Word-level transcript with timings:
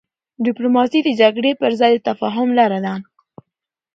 ډيپلوماسي 0.45 0.99
د 1.03 1.09
جګړې 1.21 1.51
پر 1.61 1.71
ځای 1.79 1.91
د 1.95 1.99
تفاهم 2.09 2.49
لاره 2.57 2.79
ده. 2.85 2.93